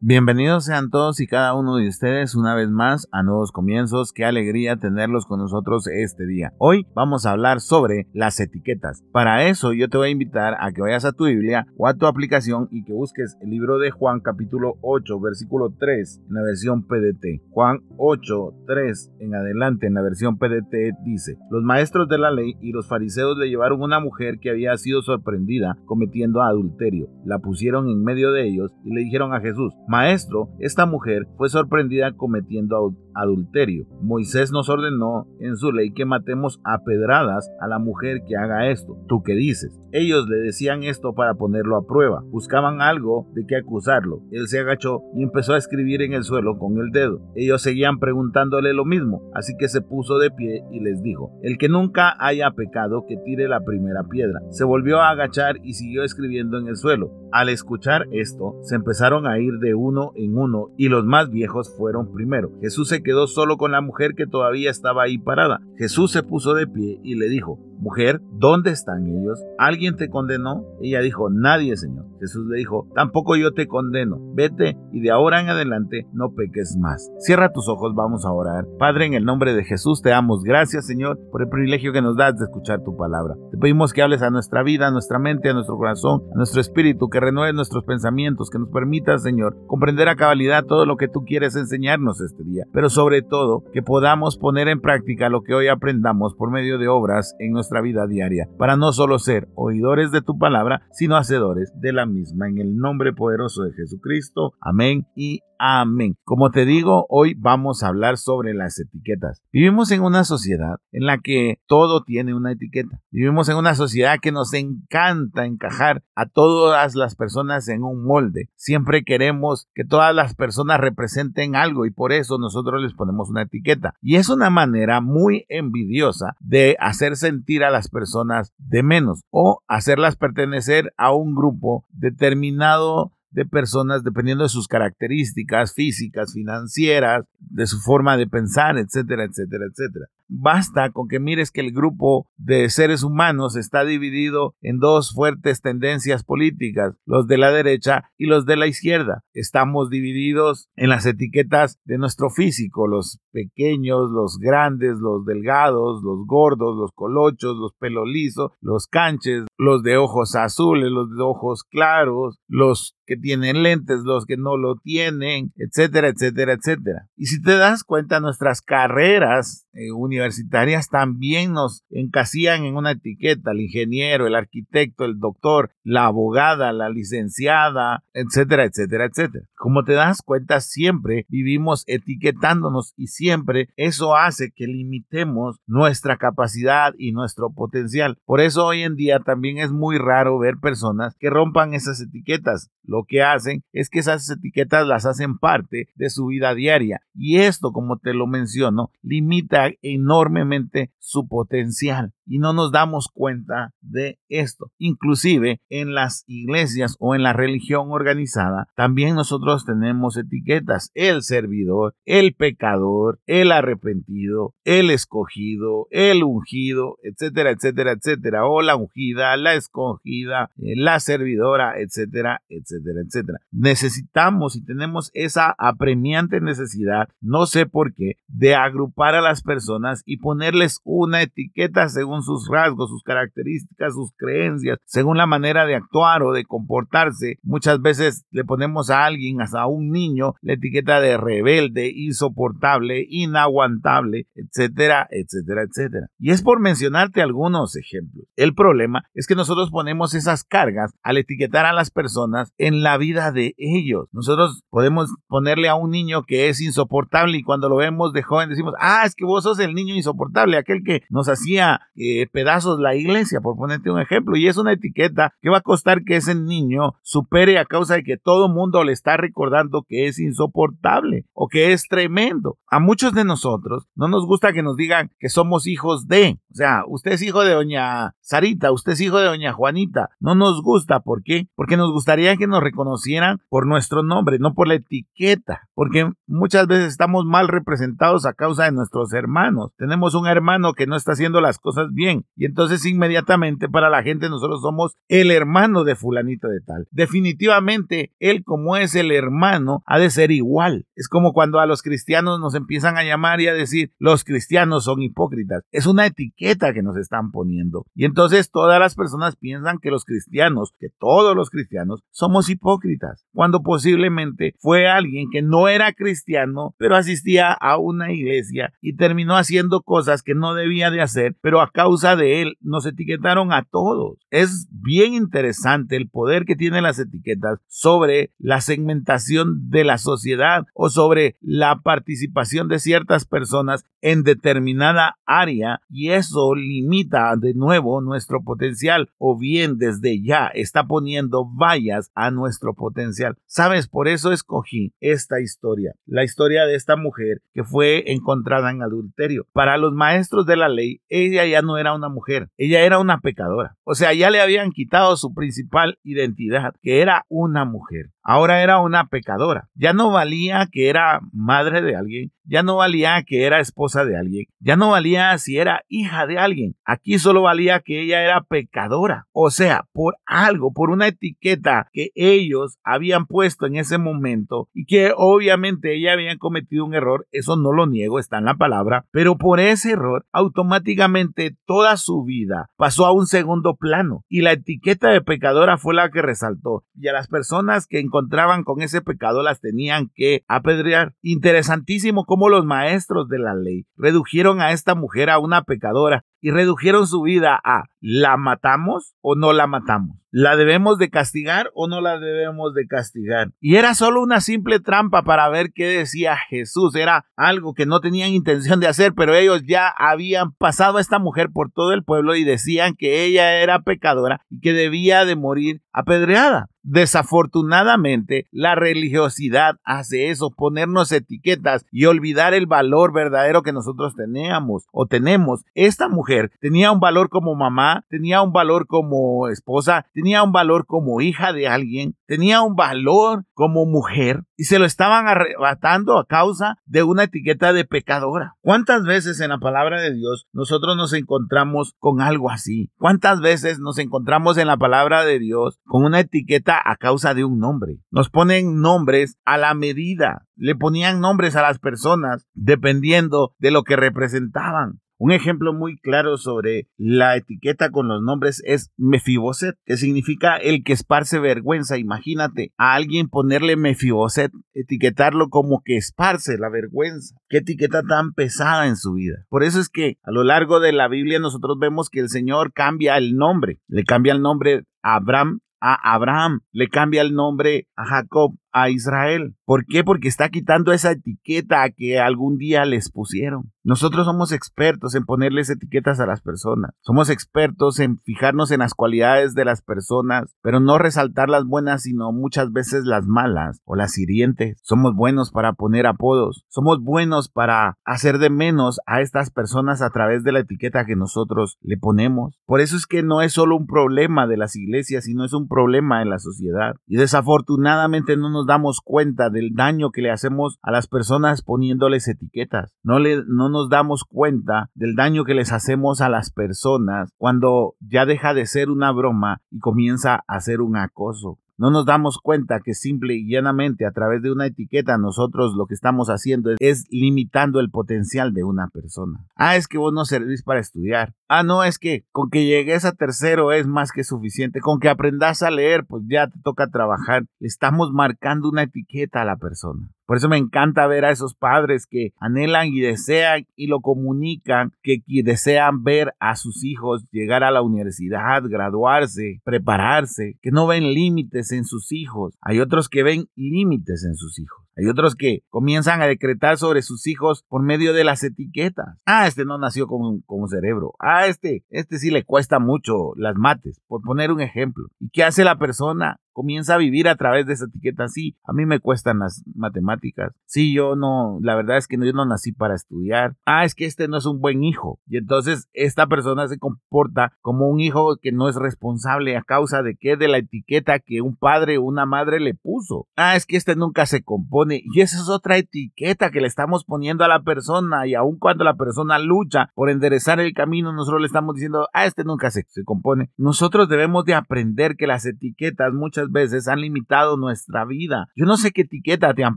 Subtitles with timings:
[0.00, 4.12] Bienvenidos sean todos y cada uno de ustedes una vez más a Nuevos Comienzos.
[4.12, 6.52] Qué alegría tenerlos con nosotros este día.
[6.58, 9.02] Hoy vamos a hablar sobre las etiquetas.
[9.10, 11.94] Para eso yo te voy a invitar a que vayas a tu Biblia o a
[11.94, 16.42] tu aplicación y que busques el libro de Juan capítulo 8 versículo 3 en la
[16.42, 17.50] versión PDT.
[17.50, 22.54] Juan 8 3 en adelante en la versión PDT dice, los maestros de la ley
[22.60, 27.08] y los fariseos le llevaron una mujer que había sido sorprendida cometiendo adulterio.
[27.24, 31.48] La pusieron en medio de ellos y le dijeron a Jesús, Maestro, esta mujer fue
[31.48, 33.86] sorprendida cometiendo adulterio.
[34.00, 38.70] Moisés nos ordenó en su ley que matemos a pedradas a la mujer que haga
[38.70, 38.96] esto.
[39.08, 39.80] ¿Tú qué dices?
[39.92, 42.22] Ellos le decían esto para ponerlo a prueba.
[42.26, 44.20] Buscaban algo de qué acusarlo.
[44.30, 47.20] Él se agachó y empezó a escribir en el suelo con el dedo.
[47.34, 51.58] Ellos seguían preguntándole lo mismo, así que se puso de pie y les dijo, el
[51.58, 54.40] que nunca haya pecado que tire la primera piedra.
[54.50, 57.12] Se volvió a agachar y siguió escribiendo en el suelo.
[57.32, 61.74] Al escuchar esto, se empezaron a ir de uno en uno y los más viejos
[61.76, 62.50] fueron primero.
[62.60, 65.60] Jesús se quedó solo con la mujer que todavía estaba ahí parada.
[65.78, 69.40] Jesús se puso de pie y le dijo, Mujer, ¿dónde están ellos?
[69.56, 70.64] ¿Alguien te condenó?
[70.82, 72.06] Ella dijo, Nadie, Señor.
[72.18, 74.18] Jesús le dijo, Tampoco yo te condeno.
[74.34, 77.08] Vete y de ahora en adelante no peques más.
[77.18, 78.66] Cierra tus ojos, vamos a orar.
[78.78, 82.16] Padre, en el nombre de Jesús te damos gracias, Señor, por el privilegio que nos
[82.16, 83.36] das de escuchar tu palabra.
[83.52, 86.60] Te pedimos que hables a nuestra vida, a nuestra mente, a nuestro corazón, a nuestro
[86.60, 91.06] espíritu, que renueves nuestros pensamientos, que nos permitas, Señor, comprender a cabalidad todo lo que
[91.06, 92.64] tú quieres enseñarnos este día.
[92.72, 96.88] Pero sobre todo, que podamos poner en práctica lo que hoy aprendamos por medio de
[96.88, 101.70] obras en nuestra vida diaria, para no solo ser oidores de tu palabra, sino hacedores
[101.76, 102.48] de la misma.
[102.48, 104.54] En el nombre poderoso de Jesucristo.
[104.60, 106.16] Amén y Amén.
[106.22, 109.42] Como te digo, hoy vamos a hablar sobre las etiquetas.
[109.52, 113.00] Vivimos en una sociedad en la que todo tiene una etiqueta.
[113.10, 118.50] Vivimos en una sociedad que nos encanta encajar a todas las personas en un molde.
[118.54, 123.42] Siempre queremos que todas las personas representen algo y por eso nosotros les ponemos una
[123.42, 123.94] etiqueta.
[124.00, 129.62] Y es una manera muy envidiosa de hacer sentir a las personas de menos o
[129.66, 137.66] hacerlas pertenecer a un grupo determinado de personas dependiendo de sus características físicas, financieras, de
[137.66, 140.06] su forma de pensar, etcétera, etcétera, etcétera.
[140.30, 145.62] Basta con que mires que el grupo de seres humanos está dividido en dos fuertes
[145.62, 149.24] tendencias políticas, los de la derecha y los de la izquierda.
[149.32, 156.26] Estamos divididos en las etiquetas de nuestro físico, los pequeños, los grandes, los delgados, los
[156.26, 161.64] gordos, los colochos, los pelo lisos, los canches, los de ojos azules, los de ojos
[161.64, 167.08] claros, los que tienen lentes, los que no lo tienen, etcétera, etcétera, etcétera.
[167.16, 173.52] Y si te das cuenta, nuestras carreras eh, universitarias también nos encasían en una etiqueta,
[173.52, 179.46] el ingeniero, el arquitecto, el doctor, la abogada, la licenciada, etcétera, etcétera, etcétera.
[179.56, 186.92] Como te das cuenta, siempre vivimos etiquetándonos y siempre eso hace que limitemos nuestra capacidad
[186.98, 188.18] y nuestro potencial.
[188.26, 192.70] Por eso hoy en día también es muy raro ver personas que rompan esas etiquetas.
[193.04, 197.00] Que hacen es que esas etiquetas las hacen parte de su vida diaria.
[197.14, 203.72] Y esto, como te lo menciono, limita enormemente su potencial y no nos damos cuenta
[203.80, 204.70] de esto.
[204.78, 210.90] Inclusive en las iglesias o en la religión organizada también nosotros tenemos etiquetas.
[210.94, 218.46] El servidor, el pecador, el arrepentido, el escogido, el ungido, etcétera, etcétera, etcétera.
[218.46, 223.38] O la ungida, la escogida, eh, la servidora, etcétera, etcétera, etcétera.
[223.50, 230.02] Necesitamos y tenemos esa apremiante necesidad, no sé por qué, de agrupar a las personas
[230.04, 235.74] y ponerles una etiqueta según sus rasgos, sus características, sus creencias, según la manera de
[235.74, 237.38] actuar o de comportarse.
[237.42, 243.04] Muchas veces le ponemos a alguien, hasta a un niño, la etiqueta de rebelde, insoportable,
[243.08, 246.06] inaguantable, etcétera, etcétera, etcétera.
[246.18, 248.26] Y es por mencionarte algunos ejemplos.
[248.36, 252.96] El problema es que nosotros ponemos esas cargas al etiquetar a las personas en la
[252.98, 254.08] vida de ellos.
[254.12, 258.48] Nosotros podemos ponerle a un niño que es insoportable y cuando lo vemos de joven
[258.48, 262.80] decimos, ah, es que vos sos el niño insoportable, aquel que nos hacía eh, pedazos
[262.80, 264.36] la iglesia, por ponerte un ejemplo.
[264.36, 268.02] Y es una etiqueta que va a costar que ese niño supere a causa de
[268.02, 272.58] que todo mundo le está recordando que es insoportable o que es tremendo.
[272.70, 276.38] A muchos de nosotros no nos gusta que nos digan que somos hijos de.
[276.50, 280.10] O sea, usted es hijo de doña Sarita, usted es hijo de doña Juanita.
[280.20, 281.00] No nos gusta.
[281.00, 281.48] ¿Por qué?
[281.54, 285.68] Porque nos gustaría que nos reconocieran por nuestro nombre, no por la etiqueta.
[285.74, 289.72] Porque muchas veces estamos mal representados a causa de nuestros hermanos.
[289.76, 291.97] Tenemos un hermano que no está haciendo las cosas bien.
[292.36, 296.86] Y entonces inmediatamente para la gente nosotros somos el hermano de fulanito de tal.
[296.90, 300.86] Definitivamente, él como es el hermano, ha de ser igual.
[300.94, 304.84] Es como cuando a los cristianos nos empiezan a llamar y a decir, los cristianos
[304.84, 305.64] son hipócritas.
[305.72, 307.86] Es una etiqueta que nos están poniendo.
[307.94, 313.26] Y entonces todas las personas piensan que los cristianos, que todos los cristianos, somos hipócritas,
[313.32, 319.36] cuando posiblemente fue alguien que no era cristiano, pero asistía a una iglesia y terminó
[319.36, 323.62] haciendo cosas que no debía de hacer, pero a causa de él nos etiquetaron a
[323.62, 324.18] todos.
[324.30, 330.66] Es bien interesante el poder que tienen las etiquetas sobre la segmentación de la sociedad
[330.74, 338.00] o sobre la participación de ciertas personas en determinada área y eso limita de nuevo
[338.00, 343.36] nuestro potencial o bien desde ya está poniendo vallas a nuestro potencial.
[343.46, 348.82] Sabes, por eso escogí esta historia, la historia de esta mujer que fue encontrada en
[348.82, 349.46] adulterio.
[349.52, 353.18] Para los maestros de la ley, ella ya no era una mujer, ella era una
[353.18, 353.76] pecadora.
[353.84, 358.10] O sea, ya le habían quitado su principal identidad, que era una mujer.
[358.22, 359.68] Ahora era una pecadora.
[359.74, 364.16] Ya no valía que era madre de alguien, ya no valía que era esposa de
[364.16, 366.76] alguien, ya no valía si era hija de alguien.
[366.84, 369.26] Aquí solo valía que ella era pecadora.
[369.32, 374.86] O sea, por algo, por una etiqueta que ellos habían puesto en ese momento y
[374.86, 379.04] que obviamente ella había cometido un error, eso no lo niego, está en la palabra,
[379.10, 384.52] pero por ese error automáticamente toda su vida pasó a un segundo plano y la
[384.52, 389.02] etiqueta de pecadora fue la que resaltó y a las personas que encontraban con ese
[389.02, 391.14] pecado las tenían que apedrear.
[391.22, 396.50] Interesantísimo cómo los maestros de la ley redujeron a esta mujer a una pecadora y
[396.50, 400.16] redujeron su vida a ¿la matamos o no la matamos?
[400.30, 403.52] ¿La debemos de castigar o no la debemos de castigar?
[403.60, 406.94] Y era solo una simple trampa para ver qué decía Jesús.
[406.94, 411.18] Era algo que no tenían intención de hacer, pero ellos ya habían pasado a esta
[411.18, 415.34] mujer por todo el pueblo y decían que ella era pecadora y que debía de
[415.34, 416.68] morir apedreada.
[416.82, 424.86] Desafortunadamente, la religiosidad hace eso, ponernos etiquetas y olvidar el valor verdadero que nosotros teníamos
[424.90, 425.64] o tenemos.
[425.74, 426.27] Esta mujer
[426.60, 431.52] tenía un valor como mamá, tenía un valor como esposa, tenía un valor como hija
[431.52, 437.02] de alguien, tenía un valor como mujer y se lo estaban arrebatando a causa de
[437.02, 438.54] una etiqueta de pecadora.
[438.60, 442.90] ¿Cuántas veces en la palabra de Dios nosotros nos encontramos con algo así?
[442.96, 447.44] ¿Cuántas veces nos encontramos en la palabra de Dios con una etiqueta a causa de
[447.44, 447.98] un nombre?
[448.10, 453.84] Nos ponen nombres a la medida, le ponían nombres a las personas dependiendo de lo
[453.84, 455.00] que representaban.
[455.18, 460.84] Un ejemplo muy claro sobre la etiqueta con los nombres es Mefiboset, que significa el
[460.84, 461.98] que esparce vergüenza.
[461.98, 467.34] Imagínate a alguien ponerle Mefiboset, etiquetarlo como que esparce la vergüenza.
[467.48, 469.44] Qué etiqueta tan pesada en su vida.
[469.48, 472.72] Por eso es que a lo largo de la Biblia nosotros vemos que el Señor
[472.72, 473.80] cambia el nombre.
[473.88, 478.90] Le cambia el nombre a Abraham a Abraham, le cambia el nombre a Jacob, a
[478.90, 479.54] Israel.
[479.64, 480.04] ¿Por qué?
[480.04, 483.72] Porque está quitando esa etiqueta que algún día les pusieron.
[483.84, 486.90] Nosotros somos expertos en ponerles etiquetas a las personas.
[487.00, 492.02] Somos expertos en fijarnos en las cualidades de las personas, pero no resaltar las buenas,
[492.02, 494.78] sino muchas veces las malas o las hirientes.
[494.82, 496.66] Somos buenos para poner apodos.
[496.68, 501.16] Somos buenos para hacer de menos a estas personas a través de la etiqueta que
[501.16, 502.58] nosotros le ponemos.
[502.66, 505.66] Por eso es que no es solo un problema de las iglesias, sino es un
[505.66, 506.94] problema en la sociedad.
[507.06, 512.28] Y desafortunadamente no nos damos cuenta del daño que le hacemos a las personas poniéndoles
[512.28, 512.92] etiquetas.
[513.02, 517.94] No, le, no nos damos cuenta del daño que les hacemos a las personas cuando
[518.00, 521.58] ya deja de ser una broma y comienza a ser un acoso.
[521.78, 525.86] No nos damos cuenta que simple y llanamente a través de una etiqueta nosotros lo
[525.86, 529.46] que estamos haciendo es, limitando el potencial de una persona.
[529.54, 531.34] Ah, es que vos no servís para estudiar.
[531.48, 534.80] Ah, no, es que con que llegues a tercero es más que suficiente.
[534.80, 537.44] Con que aprendas a leer, pues ya te toca trabajar.
[537.60, 540.10] Estamos marcando una etiqueta a la persona.
[540.28, 544.92] Por eso me encanta ver a esos padres que anhelan y desean y lo comunican,
[545.02, 551.14] que, desean ver a sus hijos llegar a la universidad, graduarse, prepararse, que no ven
[551.14, 552.58] límites en sus hijos.
[552.60, 554.87] Hay otros que ven límites en sus hijos.
[554.98, 559.22] Hay otros que comienzan a decretar sobre sus hijos por medio de las etiquetas.
[559.26, 561.14] Ah, este no nació con un, cerebro.
[561.20, 565.06] Ah, este, este sí le cuesta mucho las mates, por poner un ejemplo.
[565.20, 566.40] ¿Y qué hace la persona?
[566.58, 568.26] comienza a vivir a través de esa etiqueta.
[568.26, 570.52] Sí, a mí me cuestan las matemáticas.
[570.66, 573.54] Sí, yo no, la verdad es que yo no nací para estudiar.
[573.64, 575.20] Ah, es que este no es un buen hijo.
[575.28, 580.02] Y entonces esta persona se comporta como un hijo que no es responsable a causa
[580.02, 580.36] de qué?
[580.36, 583.28] De la etiqueta que un padre o una madre le puso.
[583.36, 584.87] Ah, es que este nunca se compone.
[584.96, 588.26] Y esa es otra etiqueta que le estamos poniendo a la persona.
[588.26, 592.26] Y aun cuando la persona lucha por enderezar el camino, nosotros le estamos diciendo, ah,
[592.26, 593.50] este nunca se, se compone.
[593.56, 598.48] Nosotros debemos de aprender que las etiquetas muchas veces han limitado nuestra vida.
[598.56, 599.76] Yo no sé qué etiqueta te han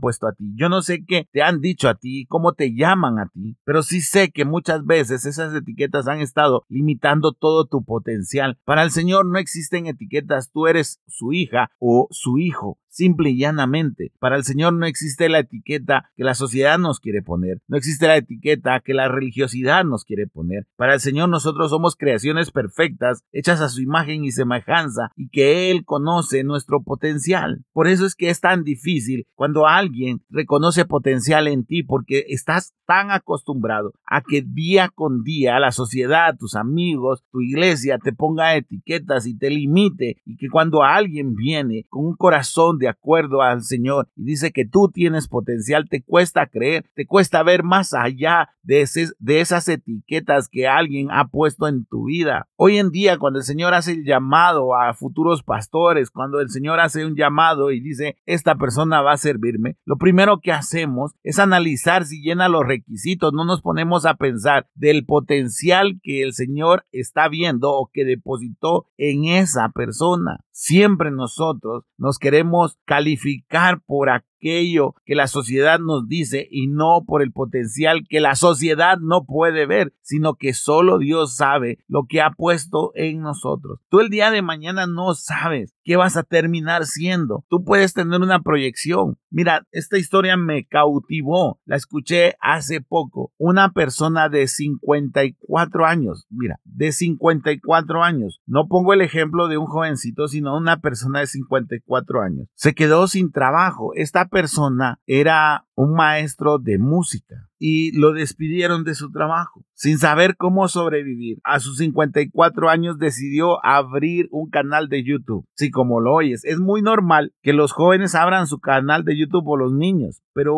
[0.00, 3.18] puesto a ti, yo no sé qué te han dicho a ti, cómo te llaman
[3.18, 7.84] a ti, pero sí sé que muchas veces esas etiquetas han estado limitando todo tu
[7.84, 8.58] potencial.
[8.64, 13.38] Para el Señor no existen etiquetas, tú eres su hija o su hijo simple y
[13.38, 14.12] llanamente.
[14.20, 18.06] Para el Señor no existe la etiqueta que la sociedad nos quiere poner, no existe
[18.06, 20.66] la etiqueta que la religiosidad nos quiere poner.
[20.76, 25.70] Para el Señor nosotros somos creaciones perfectas, hechas a su imagen y semejanza, y que
[25.70, 27.64] Él conoce nuestro potencial.
[27.72, 32.74] Por eso es que es tan difícil cuando alguien reconoce potencial en ti, porque estás
[32.86, 38.54] tan acostumbrado a que día con día la sociedad, tus amigos, tu iglesia te ponga
[38.54, 43.62] etiquetas y te limite, y que cuando alguien viene con un corazón de acuerdo al
[43.62, 48.50] Señor y dice que tú tienes potencial, te cuesta creer, te cuesta ver más allá
[48.64, 48.84] de,
[49.20, 52.48] de esas etiquetas que alguien ha puesto en tu vida.
[52.56, 56.80] Hoy en día, cuando el Señor hace el llamado a futuros pastores, cuando el Señor
[56.80, 61.38] hace un llamado y dice, esta persona va a servirme, lo primero que hacemos es
[61.38, 66.84] analizar si llena los requisitos, no nos ponemos a pensar del potencial que el Señor
[66.90, 70.40] está viendo o que depositó en esa persona.
[70.50, 74.08] Siempre nosotros nos queremos calificar por
[74.42, 79.24] aquello que la sociedad nos dice y no por el potencial que la sociedad no
[79.24, 83.80] puede ver, sino que solo Dios sabe lo que ha puesto en nosotros.
[83.88, 87.44] Tú el día de mañana no sabes qué vas a terminar siendo.
[87.48, 89.18] Tú puedes tener una proyección.
[89.30, 91.60] Mira, esta historia me cautivó.
[91.64, 93.32] La escuché hace poco.
[93.38, 96.26] Una persona de 54 años.
[96.30, 98.40] Mira, de 54 años.
[98.46, 102.48] No pongo el ejemplo de un jovencito, sino una persona de 54 años.
[102.54, 103.92] Se quedó sin trabajo.
[103.94, 110.36] Esta persona era un maestro de música y lo despidieron de su trabajo sin saber
[110.36, 111.38] cómo sobrevivir.
[111.44, 115.46] A sus 54 años decidió abrir un canal de YouTube.
[115.54, 119.46] Sí, como lo oyes, es muy normal que los jóvenes abran su canal de YouTube
[119.46, 120.56] o los niños, pero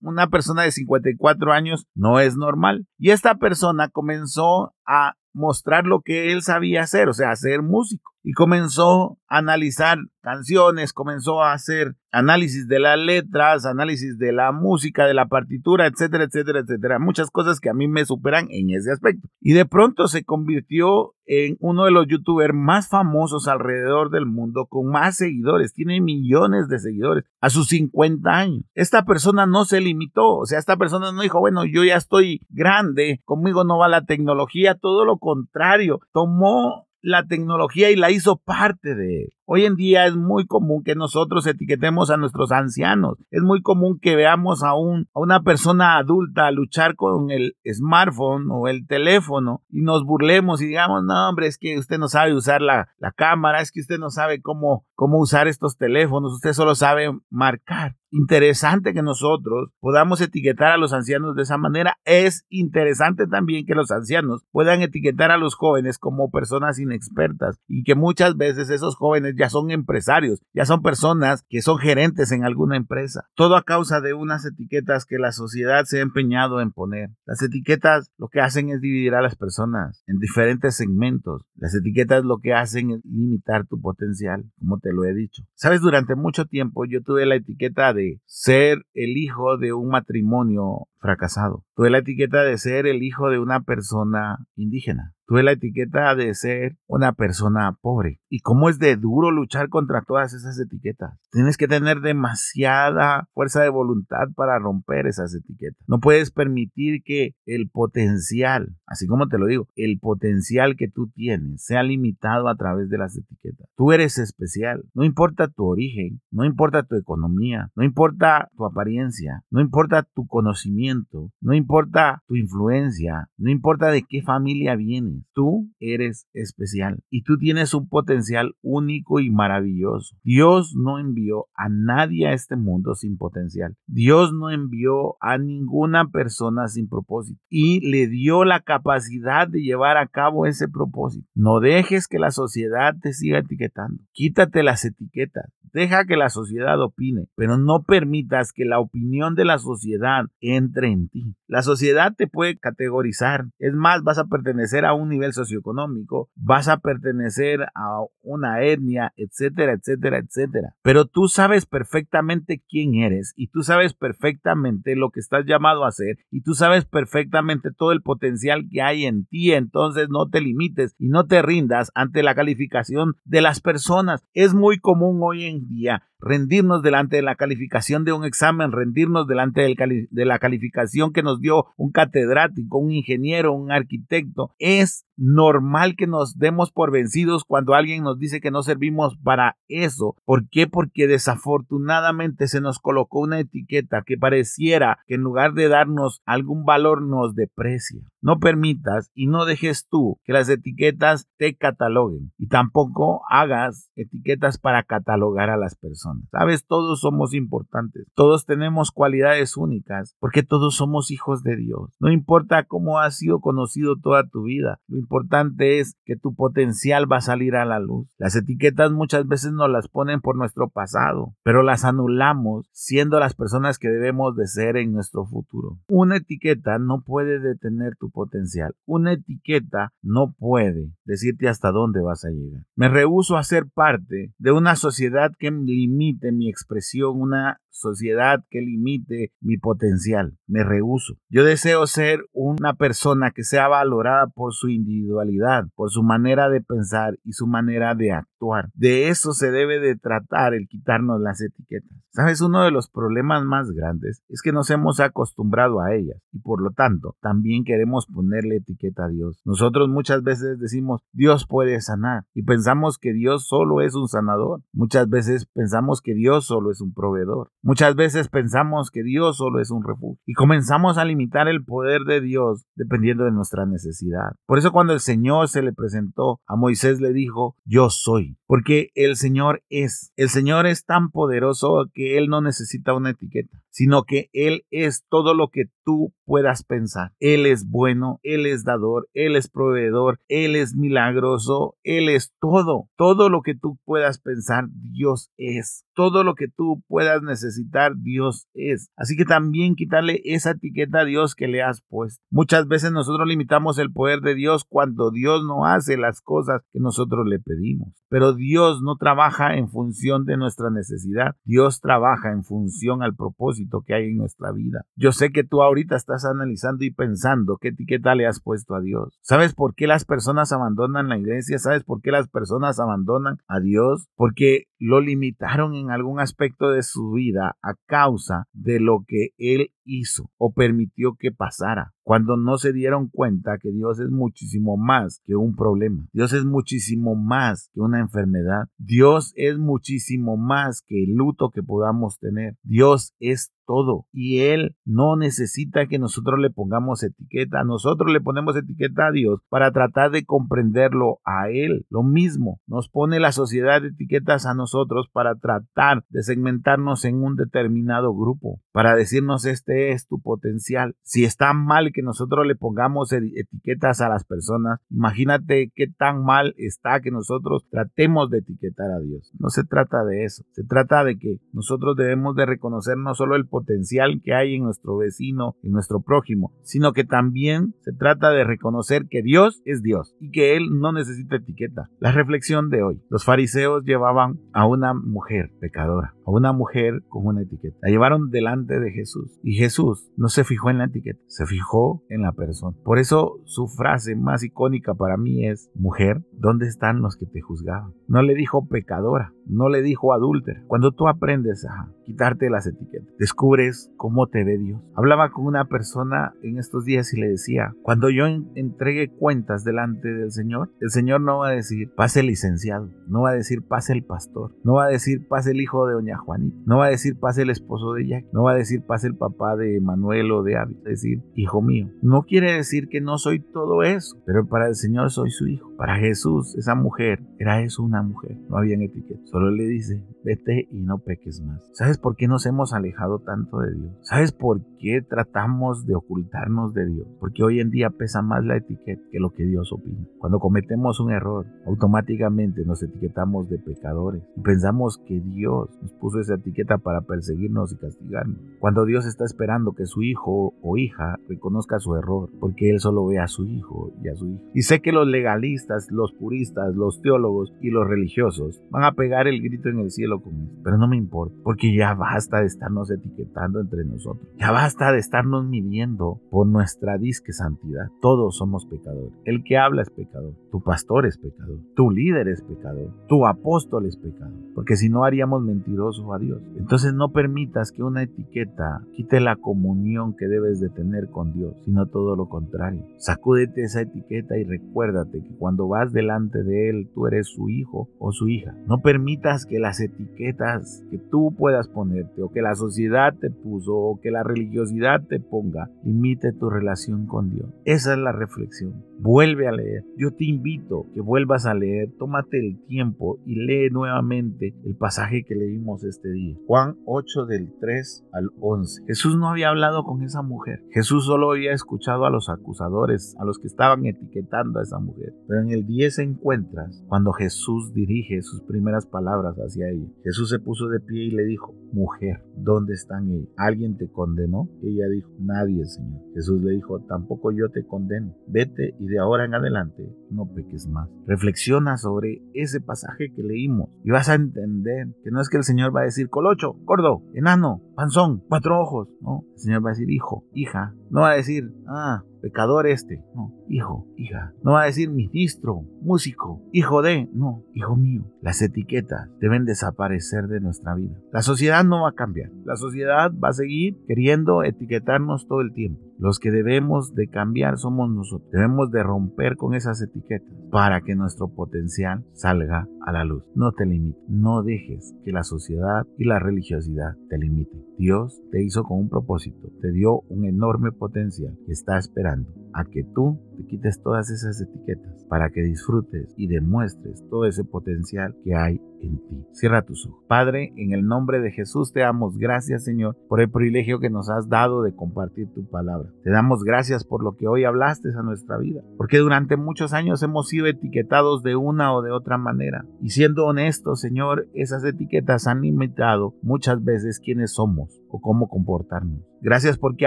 [0.00, 2.86] una persona de 54 años no es normal.
[2.98, 8.12] Y esta persona comenzó a mostrar lo que él sabía hacer, o sea, ser músico.
[8.28, 14.50] Y comenzó a analizar canciones, comenzó a hacer análisis de las letras, análisis de la
[14.50, 16.98] música, de la partitura, etcétera, etcétera, etcétera.
[16.98, 19.28] Muchas cosas que a mí me superan en ese aspecto.
[19.40, 24.66] Y de pronto se convirtió en uno de los youtubers más famosos alrededor del mundo,
[24.66, 28.64] con más seguidores, tiene millones de seguidores a sus 50 años.
[28.74, 32.40] Esta persona no se limitó, o sea, esta persona no dijo, bueno, yo ya estoy
[32.48, 38.36] grande, conmigo no va la tecnología, todo lo contrario, tomó la tecnología y la hizo
[38.36, 39.32] parte de.
[39.48, 43.16] Hoy en día es muy común que nosotros etiquetemos a nuestros ancianos.
[43.30, 48.48] Es muy común que veamos a, un, a una persona adulta luchar con el smartphone
[48.50, 52.34] o el teléfono y nos burlemos y digamos, no, hombre, es que usted no sabe
[52.34, 56.52] usar la, la cámara, es que usted no sabe cómo, cómo usar estos teléfonos, usted
[56.52, 57.94] solo sabe marcar.
[58.10, 61.98] Interesante que nosotros podamos etiquetar a los ancianos de esa manera.
[62.04, 67.82] Es interesante también que los ancianos puedan etiquetar a los jóvenes como personas inexpertas y
[67.82, 72.44] que muchas veces esos jóvenes ya son empresarios, ya son personas que son gerentes en
[72.44, 73.28] alguna empresa.
[73.34, 77.10] Todo a causa de unas etiquetas que la sociedad se ha empeñado en poner.
[77.26, 81.42] Las etiquetas lo que hacen es dividir a las personas en diferentes segmentos.
[81.54, 85.42] Las etiquetas lo que hacen es limitar tu potencial, como te lo he dicho.
[85.54, 90.88] Sabes, durante mucho tiempo yo tuve la etiqueta de ser el hijo de un matrimonio
[90.98, 91.64] fracasado.
[91.74, 95.12] Tuve la etiqueta de ser el hijo de una persona indígena.
[95.28, 98.20] Tuve la etiqueta de ser una persona pobre.
[98.28, 101.18] Y cómo es de duro luchar contra todas esas etiquetas.
[101.32, 105.82] Tienes que tener demasiada fuerza de voluntad para romper esas etiquetas.
[105.88, 111.08] No puedes permitir que el potencial, así como te lo digo, el potencial que tú
[111.08, 113.68] tienes sea limitado a través de las etiquetas.
[113.76, 114.84] Tú eres especial.
[114.94, 120.28] No importa tu origen, no importa tu economía, no importa tu apariencia, no importa tu
[120.28, 120.95] conocimiento
[121.40, 127.38] no importa tu influencia, no importa de qué familia vienes, tú eres especial y tú
[127.38, 130.16] tienes un potencial único y maravilloso.
[130.22, 133.76] Dios no envió a nadie a este mundo sin potencial.
[133.86, 139.96] Dios no envió a ninguna persona sin propósito y le dio la capacidad de llevar
[139.96, 141.26] a cabo ese propósito.
[141.34, 144.02] No dejes que la sociedad te siga etiquetando.
[144.12, 145.52] Quítate las etiquetas.
[145.72, 150.75] Deja que la sociedad opine, pero no permitas que la opinión de la sociedad entre
[150.84, 151.34] en ti.
[151.46, 153.46] La sociedad te puede categorizar.
[153.58, 159.12] Es más, vas a pertenecer a un nivel socioeconómico, vas a pertenecer a una etnia,
[159.16, 160.74] etcétera, etcétera, etcétera.
[160.82, 165.88] Pero tú sabes perfectamente quién eres y tú sabes perfectamente lo que estás llamado a
[165.88, 169.52] hacer y tú sabes perfectamente todo el potencial que hay en ti.
[169.52, 174.24] Entonces no te limites y no te rindas ante la calificación de las personas.
[174.34, 179.26] Es muy común hoy en día rendirnos delante de la calificación de un examen, rendirnos
[179.26, 184.54] delante de la calificación que nos dio un catedrático, un ingeniero, un arquitecto.
[184.58, 189.56] Es normal que nos demos por vencidos cuando alguien nos dice que no servimos para
[189.68, 190.16] eso.
[190.24, 190.66] ¿Por qué?
[190.66, 196.64] Porque desafortunadamente se nos colocó una etiqueta que pareciera que en lugar de darnos algún
[196.64, 198.02] valor nos deprecia.
[198.20, 204.58] No permitas y no dejes tú que las etiquetas te cataloguen y tampoco hagas etiquetas
[204.58, 206.05] para catalogar a las personas.
[206.30, 211.94] Sabes, todos somos importantes, todos tenemos cualidades únicas porque todos somos hijos de Dios.
[212.00, 217.10] No importa cómo has sido conocido toda tu vida, lo importante es que tu potencial
[217.10, 218.08] va a salir a la luz.
[218.18, 223.34] Las etiquetas muchas veces nos las ponen por nuestro pasado, pero las anulamos siendo las
[223.34, 225.78] personas que debemos de ser en nuestro futuro.
[225.88, 228.74] Una etiqueta no puede detener tu potencial.
[228.84, 232.64] Una etiqueta no puede decirte hasta dónde vas a llegar.
[232.74, 235.50] Me rehuso a ser parte de una sociedad que
[235.96, 240.36] limite mi expresión, una sociedad que limite mi potencial.
[240.46, 241.14] Me rehuso.
[241.28, 246.60] Yo deseo ser una persona que sea valorada por su individualidad, por su manera de
[246.60, 248.70] pensar y su manera de actuar.
[248.74, 251.96] De eso se debe de tratar el quitarnos las etiquetas.
[252.10, 252.40] ¿Sabes?
[252.40, 256.62] Uno de los problemas más grandes es que nos hemos acostumbrado a ellas y por
[256.62, 259.42] lo tanto también queremos ponerle etiqueta a Dios.
[259.44, 264.62] Nosotros muchas veces decimos Dios puede sanar y pensamos que Dios solo es un sanador.
[264.72, 267.50] Muchas veces pensamos que Dios solo es un proveedor.
[267.66, 272.02] Muchas veces pensamos que Dios solo es un refugio y comenzamos a limitar el poder
[272.02, 274.36] de Dios dependiendo de nuestra necesidad.
[274.46, 278.90] Por eso cuando el Señor se le presentó a Moisés le dijo, yo soy, porque
[278.94, 280.12] el Señor es.
[280.14, 285.04] El Señor es tan poderoso que Él no necesita una etiqueta sino que Él es
[285.10, 287.12] todo lo que tú puedas pensar.
[287.20, 292.88] Él es bueno, Él es dador, Él es proveedor, Él es milagroso, Él es todo.
[292.96, 295.84] Todo lo que tú puedas pensar, Dios es.
[295.94, 298.90] Todo lo que tú puedas necesitar, Dios es.
[298.96, 302.22] Así que también quitarle esa etiqueta a Dios que le has puesto.
[302.30, 306.80] Muchas veces nosotros limitamos el poder de Dios cuando Dios no hace las cosas que
[306.80, 307.94] nosotros le pedimos.
[308.08, 311.36] Pero Dios no trabaja en función de nuestra necesidad.
[311.44, 314.84] Dios trabaja en función al propósito que hay en nuestra vida.
[314.96, 318.80] Yo sé que tú ahorita estás analizando y pensando qué etiqueta le has puesto a
[318.80, 319.18] Dios.
[319.20, 321.58] ¿Sabes por qué las personas abandonan la iglesia?
[321.58, 324.08] ¿Sabes por qué las personas abandonan a Dios?
[324.16, 329.70] Porque lo limitaron en algún aspecto de su vida a causa de lo que Él
[329.84, 335.22] hizo o permitió que pasara cuando no se dieron cuenta que Dios es muchísimo más
[335.24, 336.06] que un problema.
[336.12, 338.68] Dios es muchísimo más que una enfermedad.
[338.78, 342.56] Dios es muchísimo más que el luto que podamos tener.
[342.62, 347.64] Dios es todo y Él no necesita que nosotros le pongamos etiqueta.
[347.64, 351.86] Nosotros le ponemos etiqueta a Dios para tratar de comprenderlo a Él.
[351.90, 354.65] Lo mismo nos pone la sociedad de etiquetas a nosotros
[355.12, 360.94] para tratar de segmentarnos en un determinado grupo, para decirnos este es tu potencial.
[361.02, 366.54] Si está mal que nosotros le pongamos etiquetas a las personas, imagínate qué tan mal
[366.58, 369.32] está que nosotros tratemos de etiquetar a Dios.
[369.38, 373.36] No se trata de eso, se trata de que nosotros debemos de reconocer no solo
[373.36, 378.30] el potencial que hay en nuestro vecino, en nuestro prójimo, sino que también se trata
[378.30, 381.88] de reconocer que Dios es Dios y que Él no necesita etiqueta.
[381.98, 387.26] La reflexión de hoy, los fariseos llevaban a una mujer pecadora, a una mujer con
[387.26, 387.76] una etiqueta.
[387.82, 392.02] La llevaron delante de Jesús y Jesús no se fijó en la etiqueta, se fijó
[392.08, 392.74] en la persona.
[392.82, 397.42] Por eso su frase más icónica para mí es, mujer, ¿dónde están los que te
[397.42, 397.92] juzgaban?
[398.08, 400.62] No le dijo pecadora, no le dijo adúltera.
[400.66, 404.80] Cuando tú aprendes a quitarte las etiquetas, descubres cómo te ve Dios.
[404.94, 410.08] Hablaba con una persona en estos días y le decía, cuando yo entregue cuentas delante
[410.08, 413.66] del Señor, el Señor no va a decir, pase el licenciado, no va a decir,
[413.66, 416.86] pase el pastor, no va a decir, pase el hijo de doña Juanita, no va
[416.86, 419.80] a decir, pase el esposo de Jack, no va a decir, pase el papá de
[419.80, 421.88] Manuel o de Abby, decir, hijo mío.
[422.02, 425.72] No quiere decir que no soy todo eso, pero para el Señor soy su hijo.
[425.76, 429.20] Para Jesús, esa mujer era eso una mujer, no había etiqueta.
[429.36, 431.60] Solo le dice, vete y no peques más.
[431.74, 433.92] ¿Sabes por qué nos hemos alejado tanto de Dios?
[434.00, 437.06] ¿Sabes por qué tratamos de ocultarnos de Dios?
[437.20, 440.06] Porque hoy en día pesa más la etiqueta que lo que Dios opina.
[440.16, 446.18] Cuando cometemos un error, automáticamente nos etiquetamos de pecadores y pensamos que Dios nos puso
[446.18, 448.38] esa etiqueta para perseguirnos y castigarnos.
[448.58, 453.04] Cuando Dios está esperando que su hijo o hija reconozca su error, porque Él solo
[453.04, 454.42] ve a su hijo y a su hija.
[454.54, 459.25] Y sé que los legalistas, los puristas, los teólogos y los religiosos van a pegar
[459.28, 462.46] el grito en el cielo con esto, pero no me importa, porque ya basta de
[462.46, 467.88] estarnos etiquetando entre nosotros, ya basta de estarnos midiendo por nuestra disque santidad.
[468.00, 469.12] Todos somos pecadores.
[469.24, 473.86] El que habla es pecador, tu pastor es pecador, tu líder es pecador, tu apóstol
[473.86, 476.42] es pecador, porque si no haríamos mentiroso a Dios.
[476.56, 481.54] Entonces no permitas que una etiqueta quite la comunión que debes de tener con Dios,
[481.64, 482.86] sino todo lo contrario.
[482.98, 487.88] Sacúdete esa etiqueta y recuérdate que cuando vas delante de Él, tú eres su hijo
[487.98, 488.54] o su hija.
[488.66, 489.15] No permitas
[489.48, 494.10] que las etiquetas que tú puedas ponerte o que la sociedad te puso o que
[494.10, 497.48] la religiosidad te ponga limite tu relación con Dios.
[497.64, 498.84] Esa es la reflexión.
[498.98, 499.84] Vuelve a leer.
[499.96, 501.92] Yo te invito que vuelvas a leer.
[501.98, 506.36] Tómate el tiempo y lee nuevamente el pasaje que leímos este día.
[506.46, 508.84] Juan 8 del 3 al 11.
[508.86, 510.62] Jesús no había hablado con esa mujer.
[510.70, 515.12] Jesús solo había escuchado a los acusadores, a los que estaban etiquetando a esa mujer.
[515.28, 519.86] Pero en el 10 encuentras cuando Jesús dirige sus primeras palabras hacia ella.
[520.02, 523.28] Jesús se puso de pie y le dijo, mujer, ¿dónde están ellos?
[523.36, 524.48] ¿Alguien te condenó?
[524.62, 526.00] Ella dijo, nadie, Señor.
[526.14, 528.16] Jesús le dijo, tampoco yo te condeno.
[528.26, 530.88] Vete y de ahora en adelante no peques más.
[531.06, 535.44] Reflexiona sobre ese pasaje que leímos y vas a entender que no es que el
[535.44, 538.88] Señor va a decir colocho, gordo, enano, panzón, cuatro ojos.
[539.00, 540.74] No, el Señor va a decir hijo, hija.
[540.90, 543.02] No va a decir, ah, pecador este.
[543.14, 544.32] No, hijo, hija.
[544.42, 547.08] No va a decir ministro, músico, hijo de.
[547.12, 548.04] No, hijo mío.
[548.22, 550.96] Las etiquetas deben desaparecer de nuestra vida.
[551.12, 552.30] La sociedad no va a cambiar.
[552.44, 555.85] La sociedad va a seguir queriendo etiquetarnos todo el tiempo.
[555.98, 558.30] Los que debemos de cambiar somos nosotros.
[558.30, 563.24] Debemos de romper con esas etiquetas para que nuestro potencial salga a la luz.
[563.34, 564.02] No te limites.
[564.08, 567.64] No dejes que la sociedad y la religiosidad te limiten.
[567.78, 569.50] Dios te hizo con un propósito.
[569.60, 575.04] Te dio un enorme potencial está esperando a que tú te quites todas esas etiquetas
[575.08, 579.26] para que disfrutes y demuestres todo ese potencial que hay en ti.
[579.32, 580.04] Cierra tus ojos.
[580.08, 584.10] Padre, en el nombre de Jesús te damos gracias, Señor, por el privilegio que nos
[584.10, 585.90] has dado de compartir tu palabra.
[586.02, 590.02] Te damos gracias por lo que hoy hablaste a nuestra vida, porque durante muchos años
[590.02, 592.66] hemos sido etiquetados de una o de otra manera.
[592.80, 599.00] Y siendo honestos, Señor, esas etiquetas han limitado muchas veces quiénes somos o cómo comportarnos.
[599.22, 599.86] Gracias porque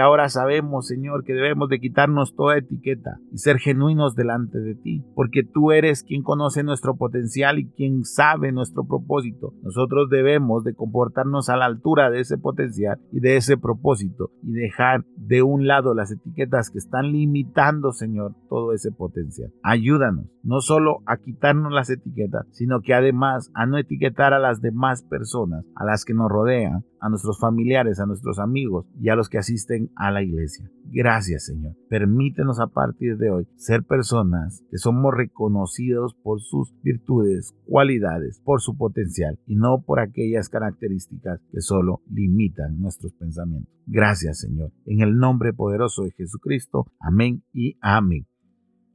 [0.00, 5.04] ahora sabemos, Señor, que debemos de quitarnos toda etiqueta y ser genuinos delante de ti,
[5.14, 9.54] porque tú eres quien conoce nuestro potencial y quien sabe nuestro propósito.
[9.62, 14.52] Nosotros debemos de comportarnos a la altura de ese potencial y de ese propósito y
[14.52, 19.52] dejar de un lado las etiquetas que están limitando, Señor, todo ese potencial.
[19.62, 24.60] Ayúdanos no solo a quitarnos las etiquetas, sino que además a no etiquetar a las
[24.60, 29.16] demás personas, a las que nos rodean, a nuestros familiares, a nuestros amigos y a
[29.20, 30.70] los que asisten a la iglesia.
[30.86, 31.76] Gracias Señor.
[31.90, 38.62] Permítenos a partir de hoy ser personas que somos reconocidos por sus virtudes, cualidades, por
[38.62, 43.70] su potencial y no por aquellas características que solo limitan nuestros pensamientos.
[43.86, 44.72] Gracias Señor.
[44.86, 46.86] En el nombre poderoso de Jesucristo.
[46.98, 48.29] Amén y amén.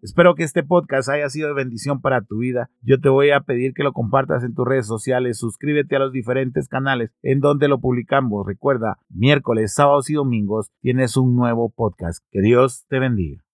[0.06, 2.70] Espero que este podcast haya sido de bendición para tu vida.
[2.84, 5.39] Yo te voy a pedir que lo compartas en tus redes sociales.
[5.39, 8.46] Suscríbete a los diferentes canales en donde lo publicamos.
[8.46, 12.24] Recuerda, miércoles, sábados y domingos tienes un nuevo podcast.
[12.30, 13.44] Que Dios te bendiga.